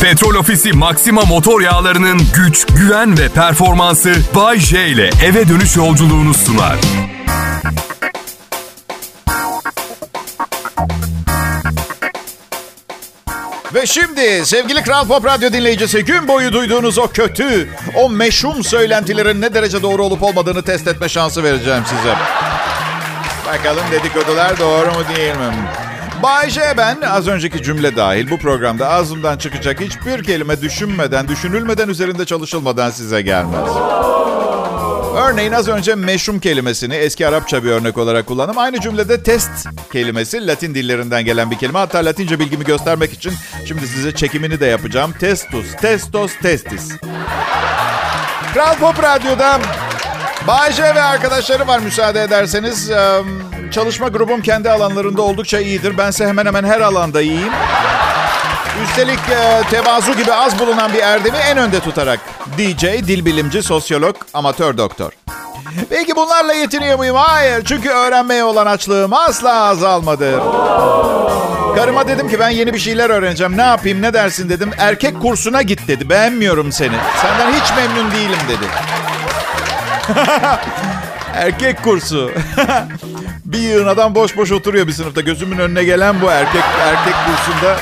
[0.00, 6.34] Petrol Ofisi Maxima motor yağlarının güç, güven ve performansı Bay J ile eve dönüş yolculuğunu
[6.34, 6.76] sunar.
[13.74, 19.40] Ve şimdi sevgili Kral Pop Radyo dinleyicisi gün boyu duyduğunuz o kötü, o meşhum söylentilerin
[19.40, 22.14] ne derece doğru olup olmadığını test etme şansı vereceğim size.
[23.46, 25.54] Bakalım dedikodular doğru mu değil mi?
[26.22, 31.88] Bay J ben az önceki cümle dahil bu programda ağzımdan çıkacak hiçbir kelime düşünmeden, düşünülmeden
[31.88, 33.70] üzerinde çalışılmadan size gelmez.
[35.16, 38.58] Örneğin az önce meşhum kelimesini eski Arapça bir örnek olarak kullandım.
[38.58, 39.50] Aynı cümlede test
[39.92, 41.78] kelimesi Latin dillerinden gelen bir kelime.
[41.78, 43.32] Hatta Latince bilgimi göstermek için
[43.68, 45.12] şimdi size çekimini de yapacağım.
[45.20, 46.92] Testus, testos, testis.
[48.54, 49.60] Kral Pop Radyo'da
[50.46, 52.90] Bay J ve arkadaşları var müsaade ederseniz.
[53.70, 55.98] Çalışma grubum kendi alanlarında oldukça iyidir.
[55.98, 57.52] Bense hemen hemen her alanda iyiyim.
[58.84, 59.18] Üstelik
[59.70, 62.20] tevazu gibi az bulunan bir erdemi en önde tutarak.
[62.58, 65.12] DJ, dil bilimci, sosyolog, amatör doktor.
[65.90, 67.16] Peki bunlarla yetiniyor muyum?
[67.16, 67.64] Hayır.
[67.64, 70.40] Çünkü öğrenmeye olan açlığım asla azalmadı.
[71.76, 73.56] Karıma dedim ki ben yeni bir şeyler öğreneceğim.
[73.56, 74.70] Ne yapayım ne dersin dedim.
[74.78, 76.10] Erkek kursuna git dedi.
[76.10, 76.96] Beğenmiyorum seni.
[77.22, 78.64] Senden hiç memnun değilim dedi.
[81.34, 82.30] Erkek kursu.
[83.44, 85.20] bir yığın adam boş boş oturuyor bir sınıfta.
[85.20, 87.76] Gözümün önüne gelen bu erkek erkek kursunda.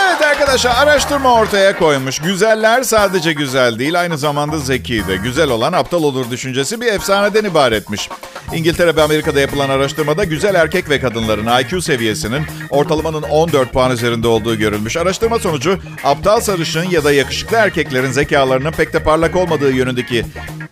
[0.00, 2.18] Evet arkadaşlar araştırma ortaya koymuş.
[2.18, 5.16] Güzeller sadece güzel değil aynı zamanda zeki de.
[5.16, 8.08] Güzel olan aptal olur düşüncesi bir efsaneden ibaretmiş.
[8.54, 14.28] İngiltere ve Amerika'da yapılan araştırmada güzel erkek ve kadınların IQ seviyesinin ortalamanın 14 puan üzerinde
[14.28, 14.96] olduğu görülmüş.
[14.96, 20.24] Araştırma sonucu aptal sarışın ya da yakışıklı erkeklerin zekalarının pek de parlak olmadığı yönündeki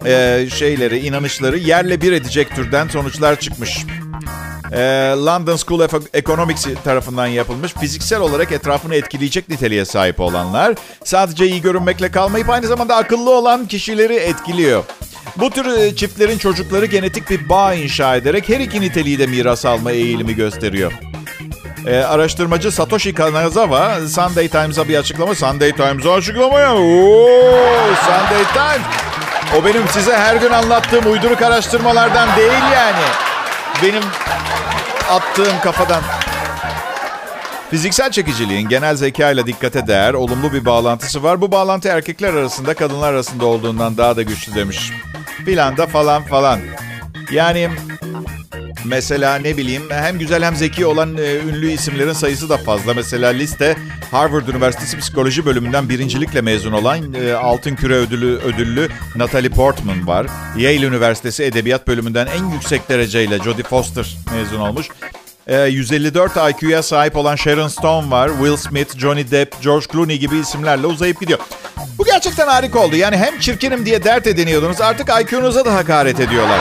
[0.06, 3.86] e, şeyleri, inanışları yerle bir edecek türden sonuçlar çıkmış.
[4.72, 4.78] E,
[5.16, 11.62] London School of Economics tarafından yapılmış fiziksel olarak etrafını etkileyecek niteliğe sahip olanlar sadece iyi
[11.62, 14.84] görünmekle kalmayıp aynı zamanda akıllı olan kişileri etkiliyor.
[15.36, 19.92] Bu tür çiftlerin çocukları genetik bir bağ inşa ederek her iki niteliği de miras alma
[19.92, 20.92] eğilimi gösteriyor.
[21.86, 25.34] Ee, araştırmacı Satoshi Kanazawa Sunday Times'a bir açıklama.
[25.34, 26.74] Sunday Times'a açıklama ya.
[26.74, 27.28] Oo,
[28.04, 28.86] Sunday Times.
[29.58, 33.02] O benim size her gün anlattığım uyduruk araştırmalardan değil yani.
[33.82, 34.02] Benim
[35.10, 36.02] attığım kafadan.
[37.70, 41.40] Fiziksel çekiciliğin genel zeka ile dikkate değer olumlu bir bağlantısı var.
[41.40, 44.92] Bu bağlantı erkekler arasında kadınlar arasında olduğundan daha da güçlü demiş.
[45.46, 46.60] Planda falan falan.
[47.32, 47.68] Yani
[48.84, 52.94] mesela ne bileyim hem güzel hem zeki olan e, ünlü isimlerin sayısı da fazla.
[52.94, 53.76] Mesela liste
[54.10, 60.26] Harvard Üniversitesi Psikoloji bölümünden birincilikle mezun olan e, altın küre ödülü ödüllü Natalie Portman var.
[60.56, 64.88] Yale Üniversitesi Edebiyat bölümünden en yüksek dereceyle Jodie Foster mezun olmuş.
[65.48, 68.28] 154 IQ'ya sahip olan Sharon Stone var.
[68.28, 71.38] Will Smith, Johnny Depp, George Clooney gibi isimlerle uzayıp gidiyor.
[71.98, 72.96] Bu gerçekten harika oldu.
[72.96, 76.60] Yani hem çirkinim diye dert ediniyordunuz artık IQ'nuza da hakaret ediyorlar.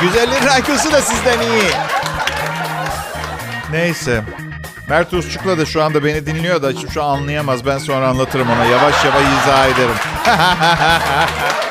[0.00, 1.70] Güzelliğin IQ'su da sizden iyi.
[3.72, 4.22] Neyse.
[4.88, 7.66] Mert Usçuk'la da şu anda beni dinliyor da şu an anlayamaz.
[7.66, 8.64] Ben sonra anlatırım ona.
[8.64, 9.96] Yavaş yavaş izah ederim.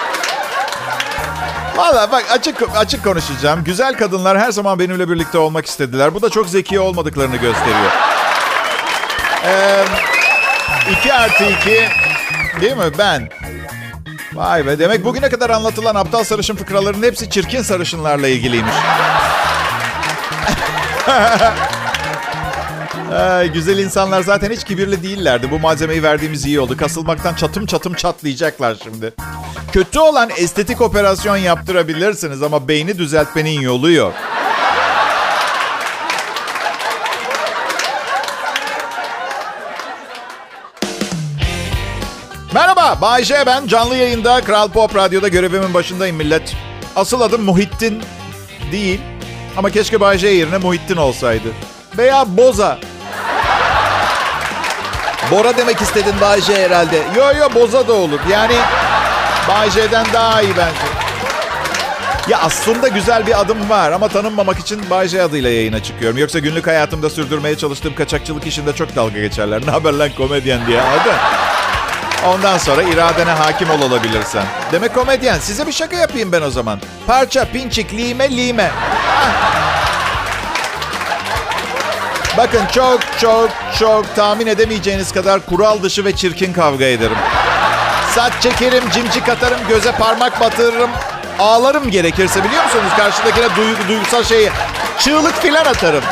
[1.79, 3.63] Valla bak açık açık konuşacağım.
[3.63, 6.13] Güzel kadınlar her zaman benimle birlikte olmak istediler.
[6.13, 7.91] Bu da çok zeki olmadıklarını gösteriyor.
[9.45, 9.85] Ee,
[10.99, 11.87] 2 artı 2
[12.61, 12.83] değil mi?
[12.97, 13.29] Ben.
[14.33, 18.73] Vay be demek bugüne kadar anlatılan aptal sarışın fıkraların hepsi çirkin sarışınlarla ilgiliymiş.
[23.13, 25.51] Ay, güzel insanlar zaten hiç kibirli değillerdi.
[25.51, 26.77] Bu malzemeyi verdiğimiz iyi oldu.
[26.77, 29.13] Kasılmaktan çatım çatım çatlayacaklar şimdi.
[29.71, 34.13] Kötü olan estetik operasyon yaptırabilirsiniz ama beyni düzeltmenin yolu yok.
[42.53, 43.67] Merhaba, Bay J ben.
[43.67, 46.55] Canlı yayında Kral Pop Radyo'da görevimin başındayım millet.
[46.95, 48.01] Asıl adım Muhittin
[48.71, 49.01] değil.
[49.57, 51.47] Ama keşke Bay J yerine Muhittin olsaydı.
[51.97, 52.79] Veya Boza.
[55.31, 56.97] Bora demek istedin Bay J herhalde.
[57.17, 58.19] Yo yo Boza da olur.
[58.29, 58.55] Yani
[59.47, 60.79] Bay J'den daha iyi bence.
[62.27, 66.17] Ya aslında güzel bir adım var ama tanınmamak için Bay J adıyla yayına çıkıyorum.
[66.17, 69.61] Yoksa günlük hayatımda sürdürmeye çalıştığım kaçakçılık işinde çok dalga geçerler.
[69.67, 70.81] Ne haber lan komedyen diye.
[70.81, 71.15] Hadi.
[72.27, 74.43] Ondan sonra iradene hakim ol olabilirsen.
[74.71, 75.39] Demek komedyen.
[75.39, 76.79] Size bir şaka yapayım ben o zaman.
[77.07, 78.71] Parça, pinçik, lime, lime.
[82.37, 83.49] Bakın çok çok
[83.79, 87.17] çok tahmin edemeyeceğiniz kadar kural dışı ve çirkin kavga ederim.
[88.15, 90.89] Saç çekerim, cimcik atarım, göze parmak batırırım.
[91.39, 92.91] Ağlarım gerekirse biliyor musunuz?
[92.97, 94.49] Karşıdakine duygu, duygusal şeyi.
[94.99, 96.03] Çığlık filan atarım.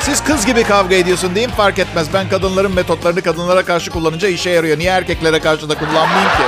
[0.00, 2.06] Siz kız gibi kavga ediyorsun diyeyim fark etmez.
[2.14, 4.78] Ben kadınların metotlarını kadınlara karşı kullanınca işe yarıyor.
[4.78, 6.42] Niye erkeklere karşı da kullanmayayım ki?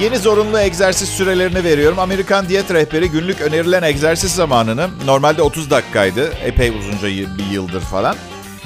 [0.00, 1.98] Yeni zorunlu egzersiz sürelerini veriyorum.
[1.98, 6.32] Amerikan diyet rehberi günlük önerilen egzersiz zamanını normalde 30 dakikaydı.
[6.44, 8.16] Epey uzunca bir yıldır falan.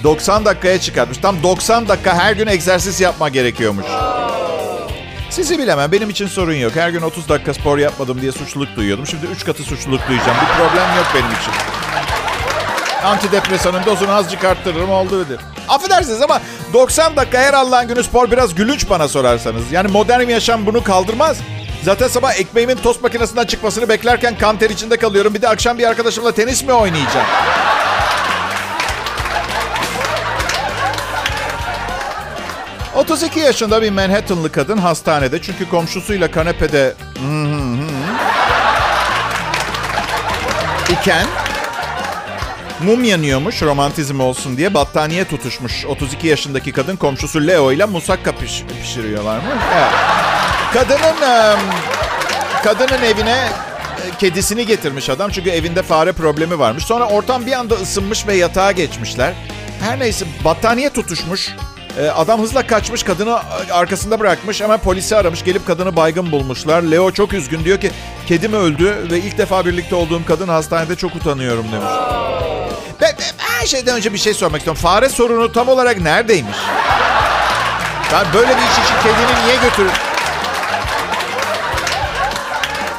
[0.04, 1.18] 90 dakikaya çıkartmış.
[1.18, 3.86] Tam 90 dakika her gün egzersiz yapma gerekiyormuş.
[5.30, 5.92] Sizi bilemem.
[5.92, 6.72] Benim için sorun yok.
[6.76, 9.06] Her gün 30 dakika spor yapmadım diye suçluluk duyuyordum.
[9.06, 10.36] Şimdi 3 katı suçluluk duyacağım.
[10.42, 11.52] Bir problem yok benim için.
[13.04, 15.38] Antidepresanın dozunu azıcık arttırırım oldu öder.
[15.68, 16.40] Affedersiniz ama
[16.72, 19.72] 90 dakika her Allah'ın günü spor biraz gülünç bana sorarsanız.
[19.72, 21.36] Yani modern yaşam bunu kaldırmaz.
[21.82, 25.34] Zaten sabah ekmeğimin tost makinesinden çıkmasını beklerken kan ter içinde kalıyorum.
[25.34, 27.26] Bir de akşam bir arkadaşımla tenis mi oynayacağım?
[32.96, 36.94] 32 yaşında bir Manhattanlı kadın hastanede çünkü komşusuyla kanepede
[40.88, 41.26] iken
[42.82, 45.86] mum yanıyormuş romantizm olsun diye battaniye tutuşmuş.
[45.86, 49.44] 32 yaşındaki kadın komşusu Leo ile musakka piş, pişiriyorlar mı?
[50.72, 51.58] Kadının
[52.64, 53.48] kadının evine
[54.18, 56.84] kedisini getirmiş adam çünkü evinde fare problemi varmış.
[56.84, 59.32] Sonra ortam bir anda ısınmış ve yatağa geçmişler.
[59.80, 61.50] Her neyse battaniye tutuşmuş.
[62.16, 63.38] Adam hızla kaçmış, kadını
[63.72, 64.60] arkasında bırakmış.
[64.60, 66.82] Hemen polisi aramış, gelip kadını baygın bulmuşlar.
[66.82, 67.90] Leo çok üzgün diyor ki,
[68.26, 71.92] kedim öldü ve ilk defa birlikte olduğum kadın hastanede çok utanıyorum demiş.
[73.02, 74.82] Ben, her şeyden önce bir şey sormak istiyorum.
[74.82, 76.56] Fare sorunu tam olarak neredeymiş?
[78.12, 79.90] Ben böyle bir iş için kedini niye götürür?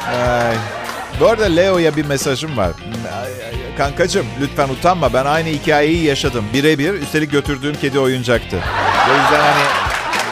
[0.08, 0.56] Ay.
[1.20, 2.70] Bu arada Leo'ya bir mesajım var.
[3.78, 5.12] Kankacım lütfen utanma.
[5.12, 6.44] Ben aynı hikayeyi yaşadım.
[6.52, 6.94] Birebir.
[6.94, 8.56] Üstelik götürdüğüm kedi oyuncaktı.
[9.10, 9.64] O yüzden hani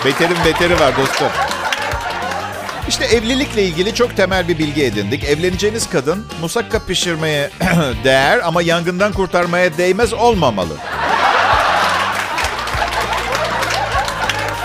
[0.05, 1.29] beterin beteri var dostum.
[2.89, 5.25] İşte evlilikle ilgili çok temel bir bilgi edindik.
[5.25, 7.51] Evleneceğiniz kadın musakka pişirmeye
[8.05, 10.75] değer ama yangından kurtarmaya değmez olmamalı.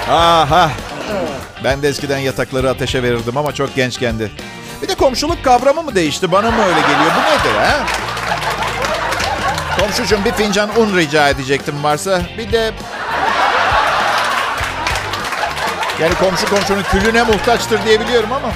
[0.10, 0.72] Aha.
[1.64, 4.31] Ben de eskiden yatakları ateşe verirdim ama çok gençkendi.
[4.81, 6.31] Bir de komşuluk kavramı mı değişti?
[6.31, 7.12] Bana mı öyle geliyor?
[7.16, 7.86] Bu nedir ha?
[9.80, 12.22] Komşucuğum bir fincan un rica edecektim varsa.
[12.38, 12.72] Bir de...
[16.01, 18.51] Yani komşu komşunun külüne muhtaçtır diyebiliyorum ama.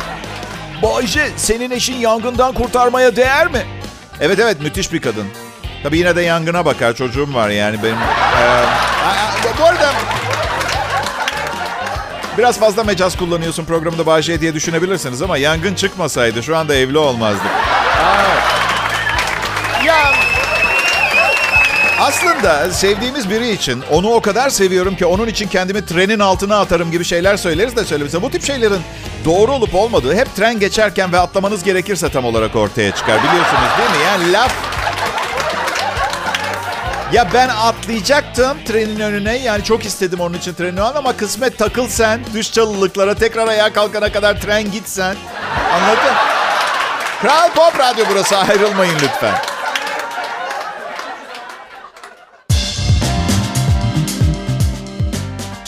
[0.81, 3.65] Bayce senin eşin yangından kurtarmaya değer mi?
[4.19, 5.27] Evet evet müthiş bir kadın.
[5.83, 6.93] Tabii yine de yangına bakar.
[6.93, 7.95] Çocuğum var yani benim.
[7.95, 8.63] Ee,
[9.59, 9.91] bu arada
[12.37, 17.51] Biraz fazla mecaz kullanıyorsun programda Bahçe diye düşünebilirsiniz ama yangın çıkmasaydı şu anda evli olmazdık.
[18.15, 18.60] Evet.
[22.01, 26.91] Aslında sevdiğimiz biri için onu o kadar seviyorum ki onun için kendimi trenin altına atarım
[26.91, 28.21] gibi şeyler söyleriz de söylemese.
[28.21, 28.81] Bu tip şeylerin
[29.25, 33.17] doğru olup olmadığı hep tren geçerken ve atlamanız gerekirse tam olarak ortaya çıkar.
[33.17, 34.05] Biliyorsunuz değil mi?
[34.05, 34.53] Yani laf
[37.13, 39.37] ya ben atlayacaktım trenin önüne.
[39.37, 42.21] Yani çok istedim onun için treni ama kısmet takıl sen.
[42.33, 45.15] Düş çalılıklara tekrar ayağa kalkana kadar tren gitsen.
[45.73, 46.15] Anladın?
[47.21, 49.50] Kral Pop Radyo burası ayrılmayın lütfen.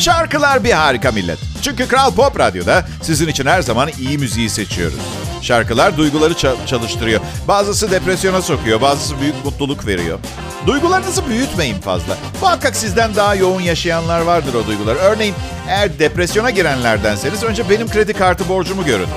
[0.04, 1.40] Şarkılar bir harika millet.
[1.62, 5.00] Çünkü Kral Pop Radyo'da sizin için her zaman iyi müziği seçiyoruz.
[5.42, 6.34] Şarkılar duyguları
[6.66, 7.22] çalıştırıyor.
[7.48, 10.20] Bazısı depresyona sokuyor, bazısı büyük mutluluk veriyor.
[10.68, 12.18] Duygularınızı büyütmeyin fazla.
[12.42, 14.96] Muhakkak sizden daha yoğun yaşayanlar vardır o duygular.
[14.96, 15.36] Örneğin
[15.68, 19.10] eğer depresyona girenlerdenseniz önce benim kredi kartı borcumu görün.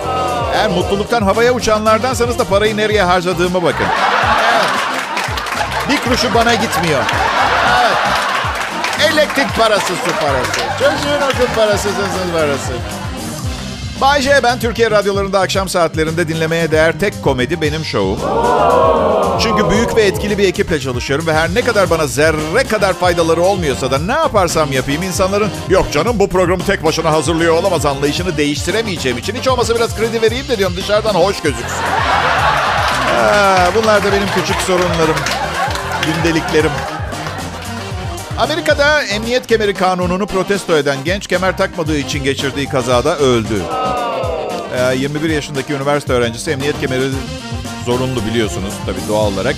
[0.54, 3.86] Eğer mutluluktan havaya uçanlardansanız da parayı nereye harcadığımı bakın.
[4.52, 4.66] Evet.
[5.90, 7.02] Bir kuruşu bana gitmiyor.
[9.12, 10.60] Elektrik parası, su parası.
[10.78, 12.72] Çocuğun okul parası, sızın parası.
[14.00, 18.18] Bay J, ben Türkiye radyolarında akşam saatlerinde dinlemeye değer tek komedi benim şovum.
[19.40, 23.42] Çünkü büyük ve etkili bir ekiple çalışıyorum ve her ne kadar bana zerre kadar faydaları
[23.42, 28.36] olmuyorsa da ne yaparsam yapayım insanların yok canım bu programı tek başına hazırlıyor olamaz anlayışını
[28.36, 31.82] değiştiremeyeceğim için hiç olmasa biraz kredi vereyim de diyorum dışarıdan hoş gözüksün.
[33.16, 35.16] Aa, bunlar da benim küçük sorunlarım,
[36.06, 36.70] gündeliklerim.
[38.38, 43.62] Amerika'da emniyet kemeri kanununu protesto eden genç kemer takmadığı için geçirdiği kazada öldü.
[44.76, 47.10] Ee, 21 yaşındaki üniversite öğrencisi emniyet kemeri
[47.84, 49.56] zorunlu biliyorsunuz tabii doğal olarak.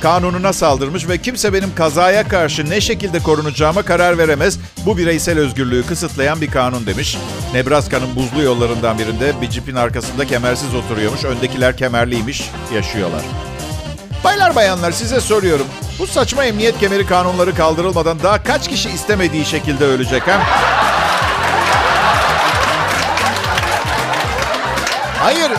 [0.00, 4.58] Kanununa saldırmış ve kimse benim kazaya karşı ne şekilde korunacağıma karar veremez.
[4.86, 7.18] Bu bireysel özgürlüğü kısıtlayan bir kanun demiş.
[7.54, 11.24] Nebraska'nın buzlu yollarından birinde bir cipin arkasında kemersiz oturuyormuş.
[11.24, 13.22] Öndekiler kemerliymiş, yaşıyorlar.
[14.24, 15.66] Baylar bayanlar size soruyorum.
[16.02, 20.40] Bu saçma emniyet kemeri kanunları kaldırılmadan daha kaç kişi istemediği şekilde ölecek ha?
[25.18, 25.50] Hayır.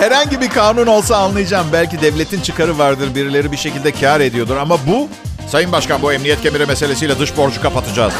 [0.00, 1.66] herhangi bir kanun olsa anlayacağım.
[1.72, 4.56] Belki devletin çıkarı vardır, birileri bir şekilde kar ediyordur.
[4.56, 5.08] Ama bu,
[5.48, 8.14] Sayın Başkan bu emniyet kemeri meselesiyle dış borcu kapatacağız.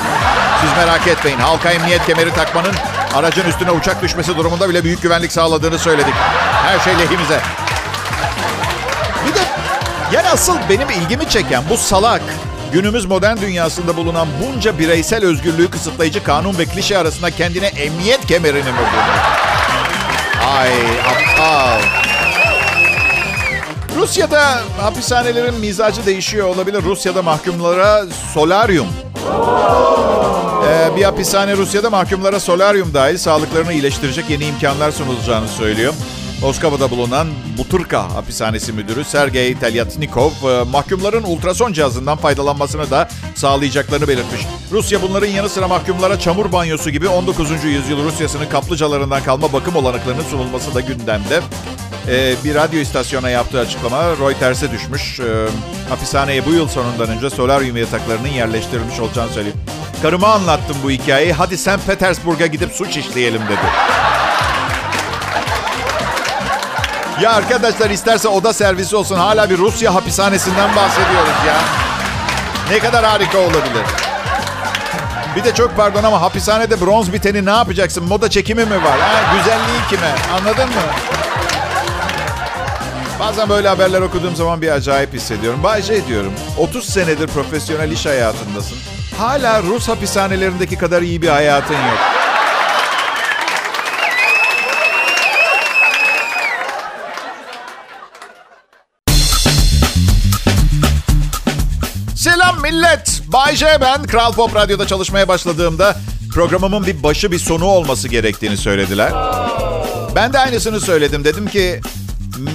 [0.60, 1.38] Siz merak etmeyin.
[1.38, 2.74] Halka emniyet kemeri takmanın
[3.14, 6.14] aracın üstüne uçak düşmesi durumunda bile büyük güvenlik sağladığını söyledik.
[6.66, 7.40] Her şey lehimize.
[10.12, 12.22] Yani asıl benim ilgimi çeken bu salak
[12.72, 18.58] günümüz modern dünyasında bulunan bunca bireysel özgürlüğü kısıtlayıcı kanun ve klişe arasında kendine emniyet kemerini
[18.72, 19.02] mi buldu?
[20.56, 20.70] Ay
[21.00, 21.80] aptal.
[23.96, 26.82] Rusya'da hapishanelerin mizacı değişiyor olabilir.
[26.82, 28.86] Rusya'da mahkumlara solaryum.
[30.68, 35.94] Ee, bir hapishane Rusya'da mahkumlara solaryum dahil sağlıklarını iyileştirecek yeni imkanlar sunulacağını söylüyor.
[36.42, 37.28] Moskova'da bulunan
[37.58, 44.40] Buturka hapishanesi müdürü Sergey Telyatnikov e, mahkumların ultrason cihazından faydalanmasını da sağlayacaklarını belirtmiş.
[44.72, 47.64] Rusya bunların yanı sıra mahkumlara çamur banyosu gibi 19.
[47.64, 51.40] yüzyıl Rusyası'nın kaplıcalarından kalma bakım olanaklarının sunulması da gündemde.
[52.08, 55.20] Ee, bir radyo istasyona yaptığı açıklama Reuters'e düşmüş.
[55.20, 55.46] Ee,
[55.88, 59.58] hapishaneye bu yıl sonundan önce solaryum yataklarının yerleştirilmiş olacağını söyleyeyim.
[60.02, 61.32] Karıma anlattım bu hikayeyi.
[61.32, 61.86] Hadi St.
[61.86, 64.15] Petersburg'a gidip suç işleyelim dedi.
[67.20, 69.16] Ya arkadaşlar isterse oda servisi olsun.
[69.16, 71.54] Hala bir Rusya hapishanesinden bahsediyoruz ya.
[72.70, 73.84] Ne kadar harika olabilir.
[75.36, 78.04] Bir de çok pardon ama hapishanede bronz biteni ne yapacaksın?
[78.04, 79.00] Moda çekimi mi var?
[79.00, 80.14] Ha, güzelliği kime?
[80.40, 80.82] Anladın mı?
[83.20, 85.62] Bazen böyle haberler okuduğum zaman bir acayip hissediyorum.
[85.62, 86.32] Bayce ediyorum.
[86.58, 88.78] 30 senedir profesyonel iş hayatındasın.
[89.18, 91.98] Hala Rus hapishanelerindeki kadar iyi bir hayatın yok.
[102.70, 103.22] Millet.
[103.26, 104.02] Bay J ben.
[104.02, 105.96] Kral Pop Radyo'da çalışmaya başladığımda
[106.34, 109.12] programımın bir başı bir sonu olması gerektiğini söylediler.
[110.14, 111.24] Ben de aynısını söyledim.
[111.24, 111.80] Dedim ki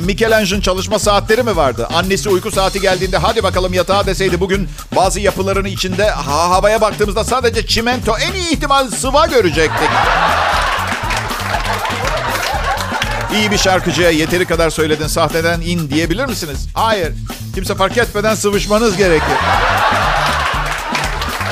[0.06, 1.88] Michelangelo'nun çalışma saatleri mi vardı?
[1.94, 7.24] Annesi uyku saati geldiğinde hadi bakalım yatağa deseydi bugün bazı yapıların içinde ha, havaya baktığımızda
[7.24, 9.90] sadece çimento en iyi ihtimal sıva görecektik.
[13.36, 16.68] İyi bir şarkıcıya yeteri kadar söyledin sahneden in diyebilir misiniz?
[16.74, 17.14] Hayır.
[17.56, 19.36] Kimse fark etmeden sıvışmanız gerekir.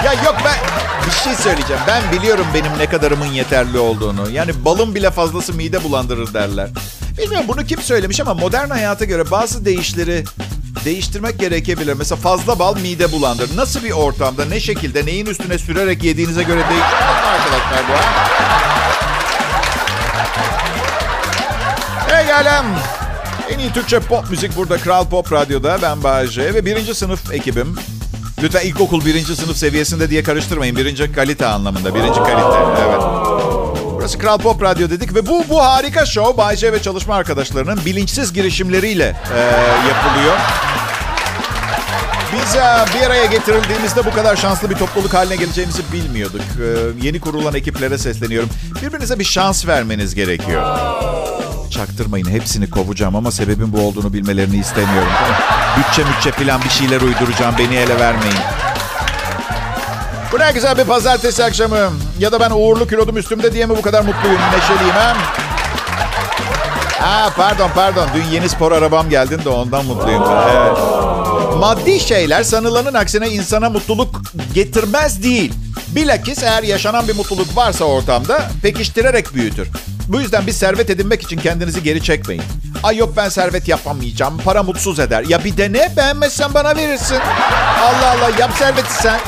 [0.05, 0.55] Ya yok ben
[1.07, 1.81] bir şey söyleyeceğim.
[1.87, 4.29] Ben biliyorum benim ne kadarımın yeterli olduğunu.
[4.31, 6.69] Yani balın bile fazlası mide bulandırır derler.
[7.17, 10.23] Bilmiyorum bunu kim söylemiş ama modern hayata göre bazı değişleri
[10.85, 11.93] değiştirmek gerekebilir.
[11.93, 13.57] Mesela fazla bal mide bulandırır.
[13.57, 18.29] Nasıl bir ortamda, ne şekilde, neyin üstüne sürerek yediğinize göre değişmez mi arkadaşlar bu ha?
[22.19, 22.65] Hey gelem.
[23.49, 25.81] En iyi Türkçe pop müzik burada Kral Pop Radyo'da.
[25.81, 27.75] Ben Bayece ve birinci sınıf ekibim.
[28.43, 30.75] Lütfen ilkokul birinci sınıf seviyesinde diye karıştırmayın.
[30.77, 31.95] Birinci kalite anlamında.
[31.95, 32.59] Birinci kalite.
[32.87, 33.01] Evet.
[33.95, 38.33] Burası Kral Pop Radyo dedik ve bu bu harika show Bayce ve çalışma arkadaşlarının bilinçsiz
[38.33, 39.39] girişimleriyle e,
[39.89, 40.37] yapılıyor.
[42.33, 42.59] Biz e,
[42.95, 46.41] bir araya getirildiğimizde bu kadar şanslı bir topluluk haline geleceğimizi bilmiyorduk.
[46.41, 48.49] E, yeni kurulan ekiplere sesleniyorum.
[48.81, 50.63] Birbirinize bir şans vermeniz gerekiyor.
[51.71, 55.11] Çaktırmayın hepsini kovacağım ama sebebin bu olduğunu bilmelerini istemiyorum.
[55.77, 58.39] Bütçe mütçe falan bir şeyler uyduracağım beni ele vermeyin.
[60.31, 61.77] Bu ne güzel bir pazartesi akşamı.
[62.19, 65.13] Ya da ben uğurlu kilodum üstümde diye mi bu kadar mutluyum, neşeliyim ha?
[66.99, 68.07] Ha pardon pardon.
[68.15, 70.23] Dün yeni spor arabam geldi de ondan mutluyum.
[70.51, 70.77] Evet.
[71.59, 74.21] Maddi şeyler sanılanın aksine insana mutluluk
[74.53, 75.53] getirmez değil.
[75.87, 79.67] Bilakis eğer yaşanan bir mutluluk varsa ortamda pekiştirerek büyütür.
[80.09, 82.43] Bu yüzden bir servet edinmek için kendinizi geri çekmeyin.
[82.83, 84.37] Ay yok ben servet yapamayacağım.
[84.37, 85.23] Para mutsuz eder.
[85.27, 87.19] Ya bir dene beğenmezsen bana verirsin.
[87.81, 89.19] Allah Allah yap serveti sen.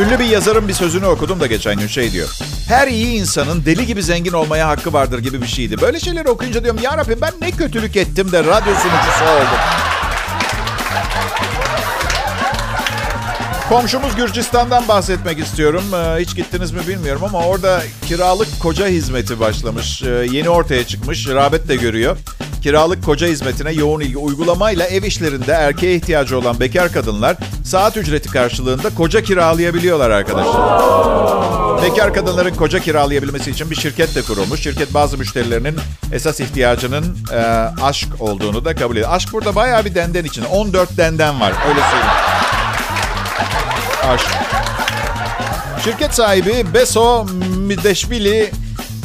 [0.00, 2.28] Ünlü bir yazarın bir sözünü okudum da geçen gün şey diyor.
[2.68, 5.80] Her iyi insanın deli gibi zengin olmaya hakkı vardır gibi bir şeydi.
[5.80, 9.58] Böyle şeyleri okuyunca diyorum ya Rabbi ben ne kötülük ettim de radyo sunucusu oldum.
[13.72, 15.84] Komşumuz Gürcistan'dan bahsetmek istiyorum.
[15.94, 20.02] Ee, hiç gittiniz mi bilmiyorum ama orada kiralık koca hizmeti başlamış.
[20.02, 21.28] Ee, yeni ortaya çıkmış.
[21.28, 22.16] Rağbet de görüyor.
[22.62, 28.28] Kiralık koca hizmetine yoğun ilgi uygulamayla ev işlerinde erkeğe ihtiyacı olan bekar kadınlar saat ücreti
[28.28, 31.82] karşılığında koca kiralayabiliyorlar arkadaşlar.
[31.82, 34.60] Bekar kadınların koca kiralayabilmesi için bir şirket de kurulmuş.
[34.60, 35.76] Şirket bazı müşterilerinin
[36.12, 37.36] esas ihtiyacının e,
[37.82, 39.10] aşk olduğunu da kabul ediyor.
[39.12, 40.44] Aşk burada bayağı bir denden için.
[40.44, 42.41] 14 denden var öyle söyleyeyim.
[44.02, 44.26] Aşk.
[45.84, 48.50] Şirket sahibi Beso Mideşvili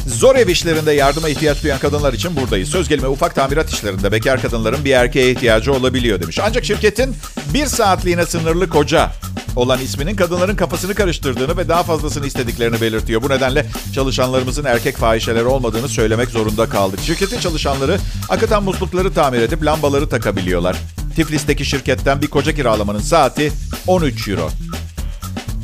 [0.06, 2.68] Zor ev işlerinde yardıma ihtiyaç duyan kadınlar için buradayız.
[2.68, 6.38] Söz gelimi ufak tamirat işlerinde bekar kadınların bir erkeğe ihtiyacı olabiliyor demiş.
[6.42, 7.16] Ancak şirketin
[7.54, 9.10] bir saatliğine sınırlı koca
[9.56, 13.22] olan isminin kadınların kafasını karıştırdığını ve daha fazlasını istediklerini belirtiyor.
[13.22, 17.00] Bu nedenle çalışanlarımızın erkek fahişeleri olmadığını söylemek zorunda kaldık.
[17.00, 20.76] Şirketin çalışanları akıtan muslukları tamir edip lambaları takabiliyorlar.
[21.16, 23.52] Tiflis'teki şirketten bir koca kiralamanın saati
[23.86, 24.50] 13 euro.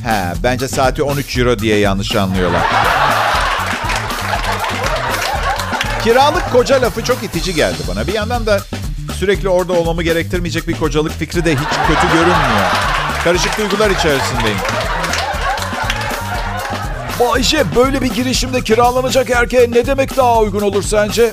[0.04, 2.62] He, bence saati 13 euro diye yanlış anlıyorlar.
[6.02, 8.06] Kiralık koca lafı çok itici geldi bana.
[8.06, 8.60] Bir yandan da
[9.18, 12.70] sürekli orada olmamı gerektirmeyecek bir kocalık fikri de hiç kötü görünmüyor.
[13.24, 14.58] Karışık duygular içerisindeyim.
[17.20, 21.32] Bayşe böyle bir girişimde kiralanacak erkeğe ne demek daha uygun olur sence?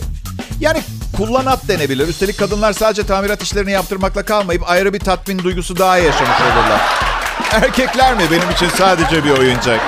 [0.60, 0.82] Yani
[1.18, 2.08] kullanat denebilir.
[2.08, 7.11] Üstelik kadınlar sadece tamirat işlerini yaptırmakla kalmayıp ayrı bir tatmin duygusu daha yaşamış olurlar.
[7.52, 9.82] Erkekler mi benim için sadece bir oyuncak?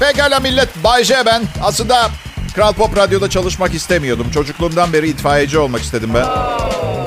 [0.00, 1.42] Pekala millet, Bay J ben.
[1.62, 2.10] Aslında
[2.54, 4.30] Kral Pop Radyo'da çalışmak istemiyordum.
[4.30, 6.26] Çocukluğumdan beri itfaiyeci olmak istedim ben.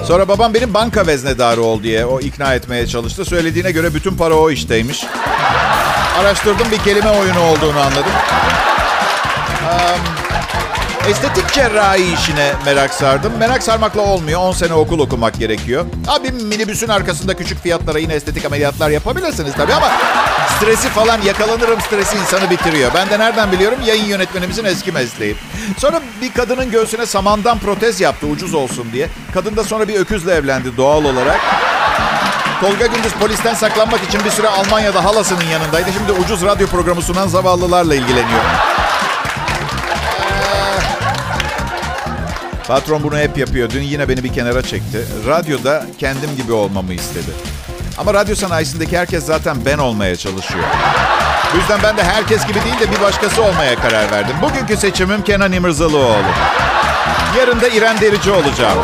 [0.05, 3.25] Sonra babam benim banka veznedarı ol diye o ikna etmeye çalıştı.
[3.25, 5.05] Söylediğine göre bütün para o işteymiş.
[6.19, 8.11] Araştırdım bir kelime oyunu olduğunu anladım.
[9.69, 13.33] Um, estetik cerrahi işine merak sardım.
[13.39, 14.41] Merak sarmakla olmuyor.
[14.41, 15.85] 10 sene okul okumak gerekiyor.
[16.07, 19.87] Abi minibüsün arkasında küçük fiyatlara yine estetik ameliyatlar yapabilirsiniz tabii ama
[20.57, 22.91] stresi falan yakalanırım stresi insanı bitiriyor.
[22.95, 23.79] Ben de nereden biliyorum?
[23.85, 25.35] Yayın yönetmenimizin eski mesleği.
[25.77, 29.07] Sonra bir kadının göğsüne samandan protez yaptı ucuz olsun diye.
[29.33, 31.39] Kadın da sonra bir öküzle evlendi doğal olarak.
[32.61, 35.89] Tolga Gündüz polisten saklanmak için bir süre Almanya'da halasının yanındaydı.
[35.93, 38.68] Şimdi ucuz radyo programı sunan zavallılarla ilgileniyor.
[42.69, 43.69] Patron bunu hep yapıyor.
[43.69, 45.05] Dün yine beni bir kenara çekti.
[45.27, 47.31] Radyoda kendim gibi olmamı istedi.
[47.97, 50.63] Ama radyo sanayisindeki herkes zaten ben olmaya çalışıyor.
[51.53, 54.35] Bu yüzden ben de herkes gibi değil de bir başkası olmaya karar verdim.
[54.41, 56.23] Bugünkü seçimim Kenan İmirzalıoğlu.
[57.37, 58.77] Yarın da İrem Derici olacağım.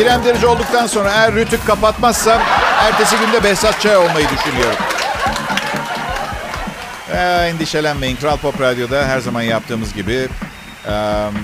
[0.00, 2.40] İrem Derici olduktan sonra eğer Rütük kapatmazsam
[2.78, 3.86] ertesi günde Behzat Ç.
[3.86, 4.78] olmayı düşünüyorum.
[7.14, 8.16] Ee, endişelenmeyin.
[8.16, 10.28] Kral Pop Radyo'da her zaman yaptığımız gibi
[10.88, 11.34] um,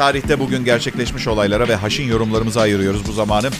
[0.00, 3.50] tarihte bugün gerçekleşmiş olaylara ve haşin yorumlarımızı ayırıyoruz bu zamanı.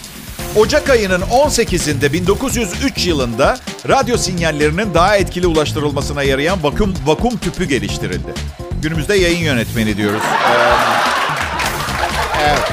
[0.57, 8.35] Ocak ayının 18'inde 1903 yılında radyo sinyallerinin daha etkili ulaştırılmasına yarayan vakum, vakum tüpü geliştirildi.
[8.83, 10.23] Günümüzde yayın yönetmeni diyoruz.
[10.23, 10.55] Ee,
[12.43, 12.73] evet.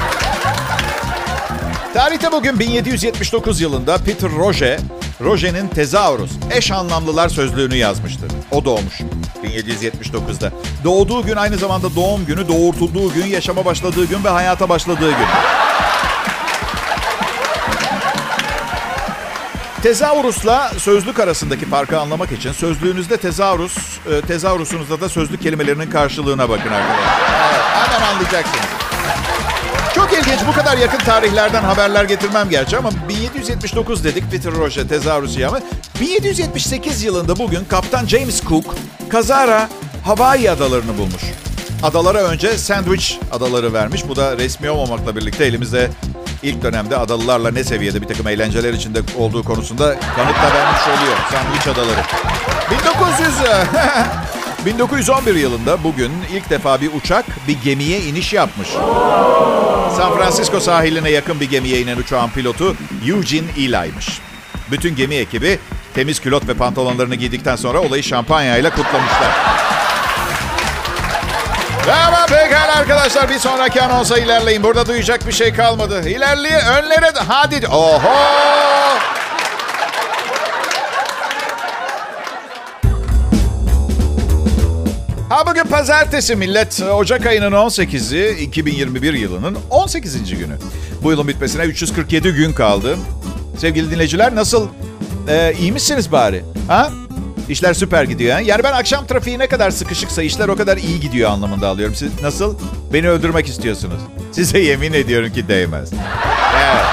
[1.94, 4.80] Tarihte bugün 1779 yılında Peter Roger,
[5.20, 8.30] Roger'in Tezaurus, eş anlamlılar sözlüğünü yazmıştır.
[8.50, 9.00] O doğmuş
[9.44, 10.52] 1779'da.
[10.84, 15.26] Doğduğu gün aynı zamanda doğum günü, doğurtulduğu gün, yaşama başladığı gün ve hayata başladığı gün.
[19.82, 23.76] Tezaurusla sözlük arasındaki farkı anlamak için sözlüğünüzde tezaurus,
[24.10, 27.18] e, tezaurusunuzda da sözlük kelimelerinin karşılığına bakın arkadaşlar.
[27.52, 28.77] Evet, hemen anlayacaksınız.
[30.10, 30.40] Çok ilginç.
[30.48, 35.60] Bu kadar yakın tarihlerden haberler getirmem gerçi ama 1779 dedik Peter Roche tezahürüsü ama
[36.00, 38.74] 1778 yılında bugün Kaptan James Cook
[39.08, 39.68] kazara
[40.04, 41.22] Hawaii adalarını bulmuş.
[41.82, 44.08] Adalara önce Sandwich adaları vermiş.
[44.08, 45.90] Bu da resmi olmamakla birlikte elimizde
[46.42, 49.84] ilk dönemde adalılarla ne seviyede bir takım eğlenceler içinde olduğu konusunda
[50.16, 51.16] kanıt da vermiş oluyor.
[51.32, 52.00] Sandwich adaları.
[52.70, 53.34] 1900
[54.66, 58.68] 1911 yılında bugün ilk defa bir uçak bir gemiye iniş yapmış.
[59.96, 62.76] San Francisco sahiline yakın bir gemiye inen uçağın pilotu
[63.08, 64.20] Eugene Eli'ymiş.
[64.70, 65.58] Bütün gemi ekibi
[65.94, 69.30] temiz külot ve pantolonlarını giydikten sonra olayı şampanyayla kutlamışlar.
[71.86, 74.62] Tamam pekala arkadaşlar bir sonraki anonsa ilerleyin.
[74.62, 76.08] Burada duyacak bir şey kalmadı.
[76.08, 77.66] İlerleyin önlere hadi.
[77.66, 79.17] Oho!
[85.46, 86.82] Bugün pazartesi millet.
[86.82, 90.38] Ocak ayının 18'i 2021 yılının 18.
[90.38, 90.58] günü.
[91.02, 92.96] Bu yılın bitmesine 347 gün kaldı.
[93.58, 94.68] Sevgili dinleyiciler nasıl?
[95.28, 96.44] Ee, iyi misiniz bari?
[96.68, 96.90] Ha?
[97.48, 98.34] İşler süper gidiyor.
[98.34, 98.40] Ha?
[98.40, 101.94] Yani ben akşam trafiği ne kadar sıkışıksa işler o kadar iyi gidiyor anlamında alıyorum.
[101.94, 102.58] Siz nasıl?
[102.92, 104.00] Beni öldürmek istiyorsunuz.
[104.32, 105.90] Size yemin ediyorum ki değmez.
[106.56, 106.84] Evet.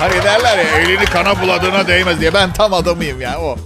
[0.00, 2.34] Hani derler ya elini kana buladığına değmez diye.
[2.34, 3.56] Ben tam adamıyım ya o.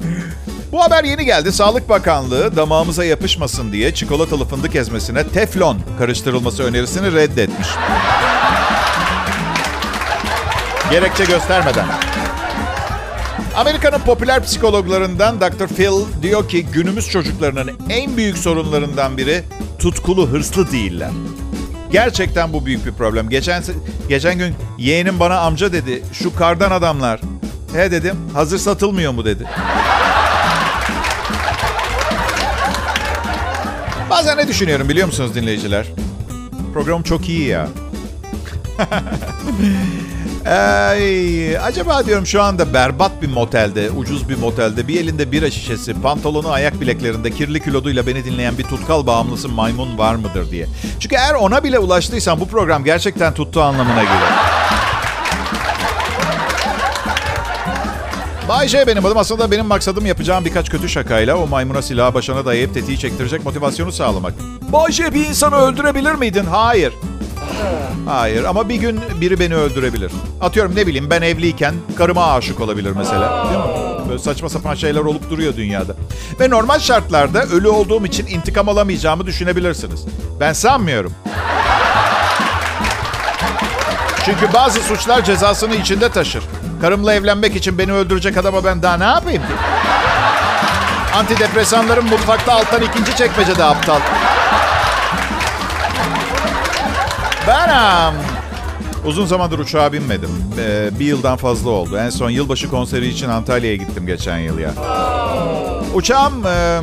[0.72, 1.52] Bu haber yeni geldi.
[1.52, 7.68] Sağlık Bakanlığı damağımıza yapışmasın diye çikolatalı fındık ezmesine teflon karıştırılması önerisini reddetmiş.
[10.90, 11.87] Gerekçe göstermeden.
[13.56, 15.66] Amerika'nın popüler psikologlarından Dr.
[15.66, 19.42] Phil diyor ki günümüz çocuklarının en büyük sorunlarından biri
[19.78, 21.11] tutkulu, hırslı değiller.
[21.92, 23.28] Gerçekten bu büyük bir problem.
[23.28, 23.62] Geçen
[24.09, 26.02] geçen gün yeğenim bana amca dedi.
[26.12, 27.20] Şu kardan adamlar.
[27.72, 28.16] He dedim.
[28.35, 29.44] Hazır satılmıyor mu dedi.
[34.11, 35.87] Bazen ne düşünüyorum biliyor musunuz dinleyiciler?
[36.75, 37.68] Program çok iyi ya.
[40.46, 46.03] Ay, acaba diyorum şu anda berbat bir motelde, ucuz bir motelde bir elinde bira şişesi,
[46.03, 50.66] pantolonu ayak bileklerinde kirli kiloduyla beni dinleyen bir tutkal bağımlısı maymun var mıdır diye.
[51.01, 54.50] Çünkü eğer ona bile ulaştıysan bu program gerçekten tuttu anlamına gelir.
[58.51, 59.19] Bay J benim adım.
[59.19, 63.93] Aslında benim maksadım yapacağım birkaç kötü şakayla o maymuna silahı başına dayayıp tetiği çektirecek motivasyonu
[63.93, 64.35] sağlamak.
[64.73, 66.45] Bay J bir insanı öldürebilir miydin?
[66.45, 66.95] Hayır.
[68.07, 70.13] Hayır ama bir gün biri beni öldürebilir.
[70.41, 73.47] Atıyorum ne bileyim ben evliyken karıma aşık olabilir mesela.
[73.51, 74.09] Değil mi?
[74.09, 75.97] Böyle saçma sapan şeyler olup duruyor dünyada.
[76.41, 80.05] Ve normal şartlarda ölü olduğum için intikam alamayacağımı düşünebilirsiniz.
[80.41, 81.13] Ben sanmıyorum.
[84.25, 86.43] Çünkü bazı suçlar cezasını içinde taşır.
[86.81, 89.53] Karımla evlenmek için beni öldürecek adama ben daha ne yapayım ki?
[91.14, 94.01] Antidepresanlarım mutfakta alttan ikinci çekmecede aptal.
[97.47, 98.14] Ben um,
[99.05, 100.31] uzun zamandır uçağa binmedim.
[100.59, 101.99] Ee, bir yıldan fazla oldu.
[101.99, 104.71] En son yılbaşı konseri için Antalya'ya gittim geçen yıl ya.
[105.95, 106.47] Uçağım...
[106.47, 106.81] E,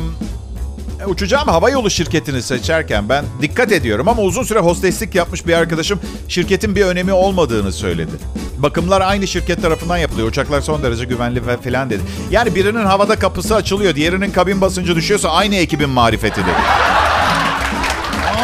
[1.06, 6.00] uçacağım hava yolu şirketini seçerken ben dikkat ediyorum ama uzun süre hosteslik yapmış bir arkadaşım
[6.28, 8.10] şirketin bir önemi olmadığını söyledi.
[8.58, 10.28] Bakımlar aynı şirket tarafından yapılıyor.
[10.28, 12.02] Uçaklar son derece güvenli ve filan dedi.
[12.30, 16.50] Yani birinin havada kapısı açılıyor, diğerinin kabin basıncı düşüyorsa aynı ekibin marifeti dedi.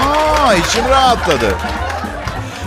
[0.06, 1.54] Aa, içim rahatladı.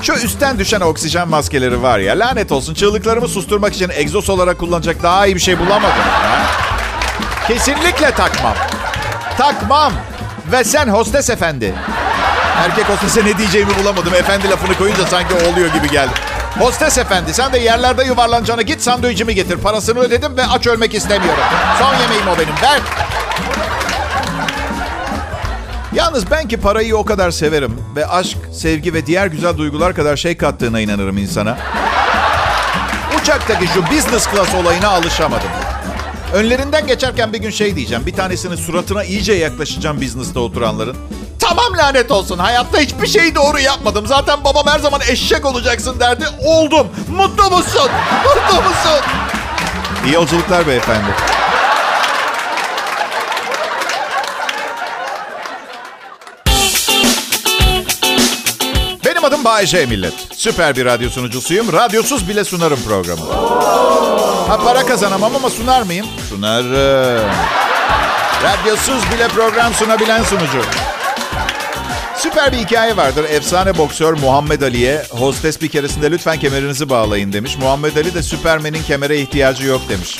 [0.02, 5.04] Şu üstten düşen oksijen maskeleri var ya lanet olsun çığlıklarımı susturmak için egzoz olarak kullanacak
[5.04, 6.04] daha iyi bir şey bulamadım.
[6.04, 6.46] Ha?
[7.48, 8.56] Kesinlikle takmam.
[9.38, 9.94] Takmam.
[10.52, 11.74] Ve sen hostes efendi.
[12.58, 14.14] Erkek hostese ne diyeceğimi bulamadım.
[14.14, 16.12] Efendi lafını koyunca sanki oluyor gibi geldi.
[16.60, 19.58] Hostes efendi sen de yerlerde yuvarlanacağına git sandviçimi getir.
[19.58, 21.44] Parasını ödedim ve aç ölmek istemiyorum.
[21.80, 22.54] Son yemeğim o benim.
[22.64, 22.82] Ver.
[25.94, 30.18] Yalnız ben ki parayı o kadar severim ve aşk, sevgi ve diğer güzel duygular kadar
[30.18, 31.58] şey kattığına inanırım insana.
[33.22, 35.50] Uçaktaki şu business class olayına alışamadım.
[36.34, 38.06] Önlerinden geçerken bir gün şey diyeceğim.
[38.06, 40.98] Bir tanesinin suratına iyice yaklaşacağım business'ta oturanların.
[41.40, 42.38] Tamam lanet olsun.
[42.38, 44.08] Hayatta hiçbir şeyi doğru yapmadım.
[44.08, 46.26] Zaten babam her zaman eşek olacaksın derdi.
[46.46, 46.88] Oldum.
[47.10, 47.92] Mutlu musun?
[48.26, 49.02] Mutlu musun?
[50.06, 51.10] İyi yolculuklar beyefendi.
[59.06, 60.14] Benim adım Bayece Millet.
[60.36, 61.74] Süper bir radyo sunucusuyum.
[61.74, 63.22] Radyosuz bile sunarım programı.
[64.48, 66.06] Ha para kazanamam ama sunar mıyım?
[66.30, 67.30] Sunarım.
[68.44, 70.62] Radyosuz bile program sunabilen sunucu.
[72.18, 73.24] Süper bir hikaye vardır.
[73.30, 77.58] Efsane boksör Muhammed Ali'ye hostes bir keresinde lütfen kemerinizi bağlayın demiş.
[77.58, 80.20] Muhammed Ali de Süpermen'in kemere ihtiyacı yok demiş.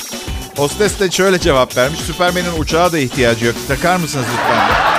[0.56, 2.00] Hostes de şöyle cevap vermiş.
[2.00, 3.56] Süpermen'in uçağa da ihtiyacı yok.
[3.68, 4.97] Takar mısınız lütfen?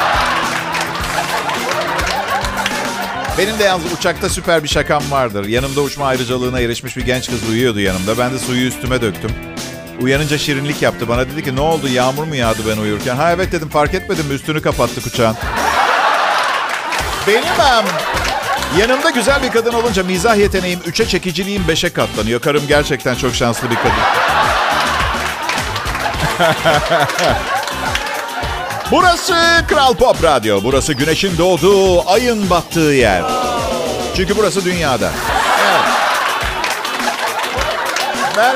[3.37, 5.45] Benim de yalnız uçakta süper bir şakam vardır.
[5.45, 8.17] Yanımda uçma ayrıcalığına erişmiş bir genç kız uyuyordu yanımda.
[8.17, 9.31] Ben de suyu üstüme döktüm.
[10.01, 11.07] Uyanınca şirinlik yaptı.
[11.07, 13.15] Bana dedi ki ne oldu yağmur mu yağdı ben uyurken?
[13.15, 15.35] Ha evet dedim fark etmedim mi üstünü kapattık uçağın.
[17.27, 17.85] Benim em,
[18.79, 22.41] yanımda güzel bir kadın olunca mizah yeteneğim 3'e çekiciliğim 5'e katlanıyor.
[22.41, 23.93] Karım gerçekten çok şanslı bir kadın.
[28.91, 29.35] Burası
[29.67, 30.63] Kral Pop Radyo.
[30.63, 33.23] Burası güneşin doğduğu, ayın battığı yer.
[34.15, 35.11] Çünkü burası dünyada.
[35.61, 35.81] Evet.
[38.37, 38.55] Ben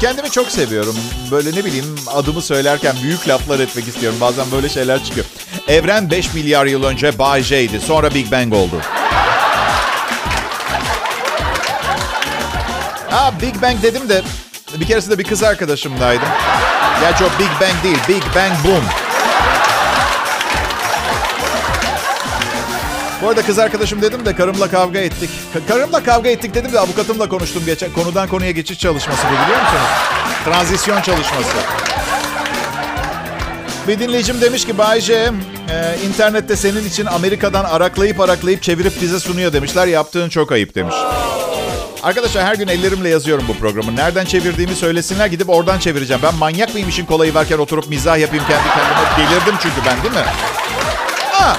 [0.00, 0.96] kendimi çok seviyorum.
[1.30, 4.18] Böyle ne bileyim adımı söylerken büyük laflar etmek istiyorum.
[4.20, 5.26] Bazen böyle şeyler çıkıyor.
[5.68, 7.80] Evren 5 milyar yıl önce Bay J'ydi.
[7.80, 8.80] Sonra Big Bang oldu.
[13.10, 14.22] Ha Big Bang dedim de
[14.80, 16.28] bir keresinde bir kız arkadaşımdaydım.
[17.00, 18.84] Gerçi o Big Bang değil, Big Bang Boom.
[23.22, 25.30] Bu arada kız arkadaşım dedim de karımla kavga ettik.
[25.54, 27.62] Ka- karımla kavga ettik dedim de avukatımla konuştum.
[27.66, 29.88] Geçen, konudan konuya geçiş çalışması bu biliyor musunuz?
[30.44, 31.56] Transisyon çalışması.
[33.88, 35.14] Bir dinleyicim demiş ki Bayce,
[35.70, 39.86] e, internette senin için Amerika'dan araklayıp araklayıp çevirip bize sunuyor demişler.
[39.86, 40.94] Yaptığın çok ayıp demiş.
[42.02, 43.96] Arkadaşlar her gün ellerimle yazıyorum bu programı.
[43.96, 46.22] Nereden çevirdiğimi söylesinler gidip oradan çevireceğim.
[46.22, 49.28] Ben manyak mıyım işin kolayı varken oturup mizah yapayım kendi kendime.
[49.30, 50.30] Delirdim çünkü ben değil mi?
[51.32, 51.56] Ha,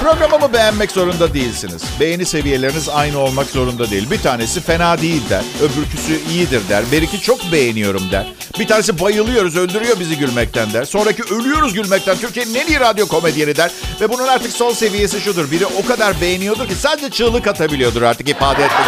[0.00, 1.82] Programımı beğenmek zorunda değilsiniz.
[2.00, 4.10] Beğeni seviyeleriniz aynı olmak zorunda değil.
[4.10, 5.42] Bir tanesi fena değil der.
[5.62, 6.84] Öbürküsü iyidir der.
[6.92, 8.26] Beriki çok beğeniyorum der.
[8.58, 10.84] Bir tanesi bayılıyoruz, öldürüyor bizi gülmekten der.
[10.84, 12.16] Sonraki ölüyoruz gülmekten.
[12.16, 13.70] Türkiye'nin en iyi radyo komedyeni der.
[14.00, 15.50] Ve bunun artık son seviyesi şudur.
[15.50, 18.86] Biri o kadar beğeniyordur ki sadece çığlık atabiliyordur artık ifade etmek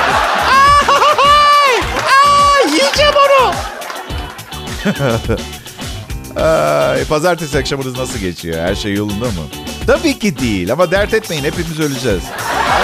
[6.37, 8.69] Ay, pazartesi akşamınız nasıl geçiyor?
[8.69, 9.43] Her şey yolunda mı?
[9.87, 12.23] Tabii ki değil ama dert etmeyin hepimiz öleceğiz.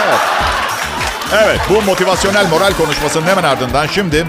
[0.07, 0.19] Evet.
[1.33, 4.27] Evet bu motivasyonel moral konuşmasının hemen ardından şimdi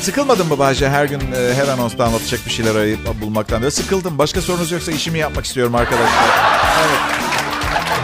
[0.00, 3.62] Sıkılmadın mı Bahçe her gün e, her anonsta anlatacak bir şeyler arayıp bulmaktan?
[3.62, 4.18] Ya sıkıldım.
[4.18, 6.24] Başka sorunuz yoksa işimi yapmak istiyorum arkadaşlar.
[6.80, 7.35] Evet.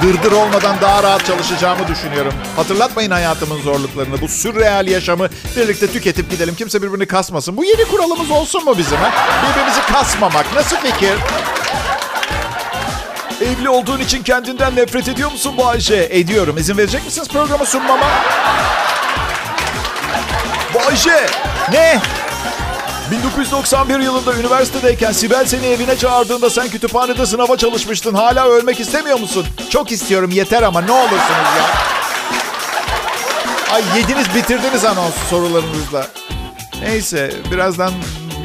[0.02, 2.32] Dırdır olmadan daha rahat çalışacağımı düşünüyorum.
[2.56, 4.20] Hatırlatmayın hayatımın zorluklarını.
[4.20, 6.54] Bu sürreal yaşamı birlikte tüketip gidelim.
[6.54, 7.56] Kimse birbirini kasmasın.
[7.56, 8.96] Bu yeni kuralımız olsun mu bizim?
[8.96, 9.10] Ha?
[9.48, 10.54] Birbirimizi kasmamak.
[10.54, 11.14] Nasıl fikir?
[13.42, 16.08] Evli olduğun için kendinden nefret ediyor musun bu Ayşe?
[16.10, 16.58] Ediyorum.
[16.58, 18.06] İzin verecek misiniz programı sunmama?
[20.74, 21.26] Bayşe!
[21.72, 22.00] Ne?
[23.12, 28.14] 1991 yılında üniversitedeyken Sibel seni evine çağırdığında sen kütüphanede sınava çalışmıştın.
[28.14, 29.46] Hala ölmek istemiyor musun?
[29.70, 31.20] Çok istiyorum yeter ama ne olursunuz
[31.58, 31.66] ya.
[33.72, 36.06] Ay yediniz bitirdiniz anons sorularınızla.
[36.82, 37.92] Neyse birazdan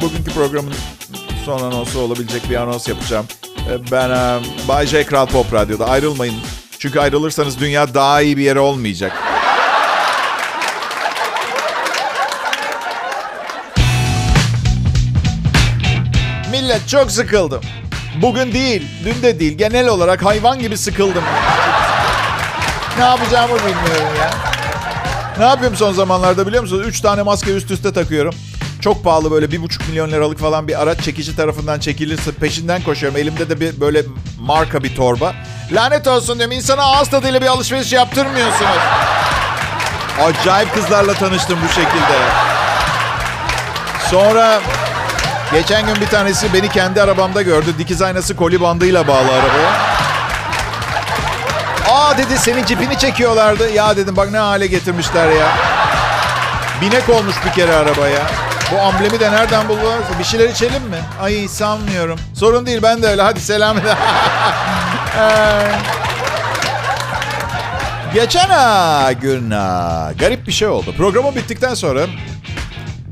[0.02, 0.74] bugünkü programın
[1.44, 3.26] son anonsu olabilecek bir anons yapacağım.
[3.70, 5.04] Ee, ben e, Bay J.
[5.04, 6.34] Kral Pop Radyo'da ayrılmayın.
[6.78, 9.27] Çünkü ayrılırsanız dünya daha iyi bir yer olmayacak.
[16.88, 17.60] Çok sıkıldım.
[18.22, 19.58] Bugün değil, dün de değil.
[19.58, 21.24] Genel olarak hayvan gibi sıkıldım.
[22.98, 24.30] ne yapacağımı bilmiyorum ya.
[25.38, 26.86] Ne yapıyorum son zamanlarda biliyor musunuz?
[26.86, 28.34] Üç tane maske üst üste takıyorum.
[28.80, 33.18] Çok pahalı böyle bir buçuk milyon liralık falan bir araç çekici tarafından çekilirse peşinden koşuyorum.
[33.18, 34.02] Elimde de bir böyle
[34.40, 35.34] marka bir torba.
[35.72, 36.56] Lanet olsun diyorum.
[36.56, 38.78] İnsana ağız tadıyla bir alışveriş yaptırmıyorsunuz.
[40.22, 42.18] Acayip kızlarla tanıştım bu şekilde.
[44.10, 44.60] Sonra
[45.52, 47.74] geçen gün bir tanesi beni kendi arabamda gördü.
[47.78, 49.70] Dikiz aynası koli bandıyla bağlı arabaya.
[51.90, 53.70] Aa dedi senin cipini çekiyorlardı.
[53.70, 55.48] Ya dedim bak ne hale getirmişler ya.
[56.80, 58.22] Binek olmuş bir kere arabaya.
[58.72, 59.98] Bu amblemi de nereden buldular?
[60.18, 60.98] Bir şeyler içelim mi?
[61.22, 62.18] Ay sanmıyorum.
[62.34, 63.22] Sorun değil ben de öyle.
[63.22, 63.76] Hadi selam.
[68.14, 68.48] Geçen
[69.20, 69.50] gün
[70.18, 70.94] garip bir şey oldu.
[70.96, 72.00] Programı bittikten sonra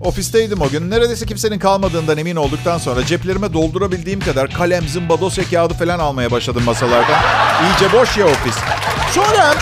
[0.01, 0.91] ofisteydim o gün.
[0.91, 6.31] Neredeyse kimsenin kalmadığından emin olduktan sonra ceplerime doldurabildiğim kadar kalem, zımba, dosya kağıdı falan almaya
[6.31, 7.21] başladım masalardan.
[7.63, 8.57] İyice boş ya ofis.
[9.15, 9.55] Sonra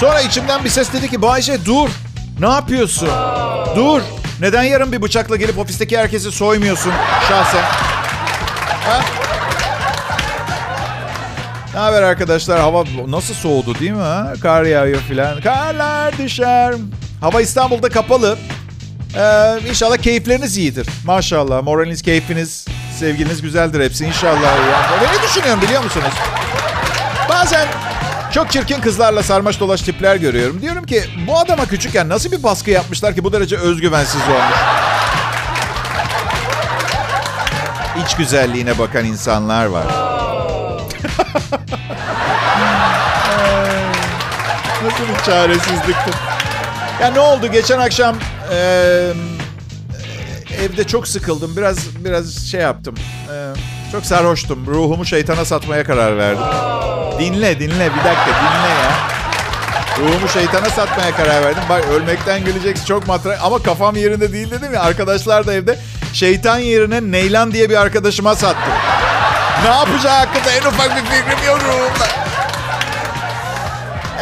[0.00, 1.88] sonra içimden bir ses dedi ki Bayce dur.
[2.40, 3.08] Ne yapıyorsun?
[3.76, 4.02] Dur.
[4.40, 6.92] Neden yarın bir bıçakla gelip ofisteki herkesi soymuyorsun
[7.28, 7.62] şahsen?
[8.84, 9.00] Ha?
[11.74, 12.60] Ne haber arkadaşlar?
[12.60, 14.02] Hava nasıl soğudu değil mi?
[14.02, 14.32] Ha?
[14.42, 15.40] Kar yağıyor filan.
[15.40, 16.74] Karlar düşer.
[17.20, 18.38] Hava İstanbul'da kapalı.
[19.16, 20.86] Ee, inşallah keyifleriniz iyidir.
[21.04, 21.62] Maşallah.
[21.62, 22.66] Moraliniz, keyfiniz,
[22.98, 24.04] sevginiz güzeldir hepsi.
[24.06, 24.42] İnşallah.
[24.42, 25.00] Ya.
[25.02, 26.14] Ve ne düşünüyorum biliyor musunuz?
[27.28, 27.66] Bazen
[28.34, 30.62] çok çirkin kızlarla sarmaş dolaş tipler görüyorum.
[30.62, 34.58] Diyorum ki bu adama küçükken nasıl bir baskı yapmışlar ki bu derece özgüvensiz olmuş.
[38.04, 39.86] İç güzelliğine bakan insanlar var.
[44.84, 46.14] Nasıl bir çaresizliktir.
[47.00, 48.16] Ya ne oldu geçen akşam
[48.50, 49.12] e,
[50.62, 51.56] evde çok sıkıldım.
[51.56, 52.94] Biraz biraz şey yaptım.
[53.32, 53.36] E,
[53.92, 54.66] çok sarhoştum.
[54.66, 56.44] Ruhumu şeytana satmaya karar verdim.
[57.18, 58.92] Dinle dinle bir dakika dinle ya.
[59.98, 61.62] Ruhumu şeytana satmaya karar verdim.
[61.68, 64.80] Bak ölmekten güleceksin çok matra ama kafam yerinde değil dedim ya.
[64.80, 65.78] Arkadaşlar da evde
[66.12, 68.72] şeytan yerine Neylan diye bir arkadaşıma sattım.
[69.64, 72.29] Ne yapacağı hakkında en ufak bir fikrim yok ruhumda.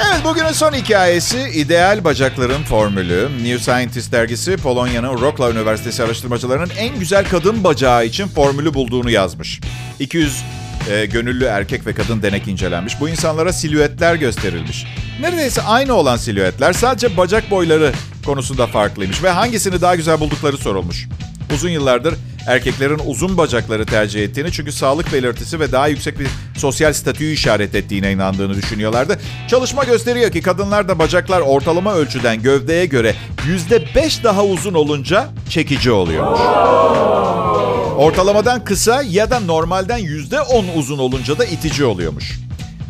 [0.07, 3.29] Evet bugünün son hikayesi ideal bacakların formülü.
[3.43, 9.61] New Scientist dergisi Polonya'nın Wrocław Üniversitesi araştırmacılarının en güzel kadın bacağı için formülü bulduğunu yazmış.
[9.99, 10.43] 200
[10.91, 13.01] e, gönüllü erkek ve kadın denek incelenmiş.
[13.01, 14.87] Bu insanlara silüetler gösterilmiş.
[15.21, 17.93] Neredeyse aynı olan silüetler sadece bacak boyları
[18.27, 21.09] konusunda farklıymış ve hangisini daha güzel buldukları sorulmuş.
[21.55, 22.15] Uzun yıllardır
[22.47, 27.75] erkeklerin uzun bacakları tercih ettiğini çünkü sağlık belirtisi ve daha yüksek bir sosyal statüyü işaret
[27.75, 29.19] ettiğine inandığını düşünüyorlardı.
[29.49, 33.15] Çalışma gösteriyor ki kadınlarda bacaklar ortalama ölçüden gövdeye göre
[33.71, 36.41] %5 daha uzun olunca çekici oluyormuş.
[37.99, 42.39] Ortalamadan kısa ya da normalden %10 uzun olunca da itici oluyormuş.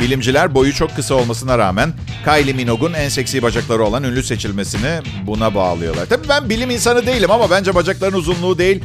[0.00, 1.92] Bilimciler boyu çok kısa olmasına rağmen
[2.24, 6.06] Kylie Minogue'un en seksi bacakları olan ünlü seçilmesini buna bağlıyorlar.
[6.06, 8.82] Tabii ben bilim insanı değilim ama bence bacakların uzunluğu değil.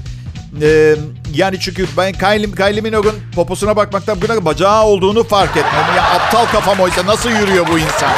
[0.62, 0.96] Ee,
[1.34, 5.96] yani çünkü ben Kylie, Kylie Minogue'un poposuna bakmaktan bugüne bacağı olduğunu fark etmedim.
[5.98, 8.10] Ya aptal kafam oysa nasıl yürüyor bu insan?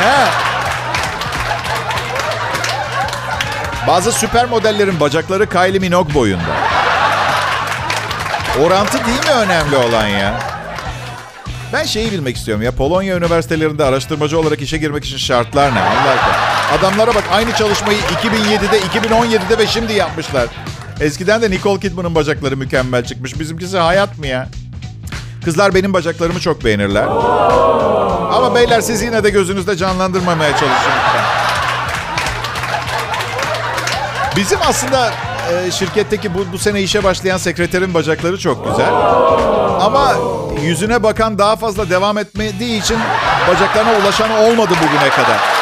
[0.00, 0.28] He.
[3.86, 6.56] Bazı süper modellerin bacakları Kylie Minogue boyunda.
[8.60, 10.40] Orantı değil mi önemli olan ya?
[11.72, 12.72] Ben şeyi bilmek istiyorum ya.
[12.72, 15.80] Polonya üniversitelerinde araştırmacı olarak işe girmek için şartlar ne?
[15.80, 16.16] Allah.
[16.78, 20.46] Adamlara bak aynı çalışmayı 2007'de, 2017'de ve şimdi yapmışlar.
[21.00, 23.40] Eskiden de Nicole Kidman'ın bacakları mükemmel çıkmış.
[23.40, 24.48] Bizimkisi hayat mı ya?
[25.44, 27.06] Kızlar benim bacaklarımı çok beğenirler.
[28.32, 30.92] Ama beyler siz yine de gözünüzde canlandırmamaya çalışın.
[34.36, 35.10] Bizim aslında
[35.52, 38.92] e, şirketteki bu, bu sene işe başlayan sekreterin bacakları çok güzel.
[39.80, 40.14] Ama
[40.62, 42.98] yüzüne bakan daha fazla devam etmediği için
[43.48, 45.61] bacaklarına ulaşan olmadı bugüne kadar.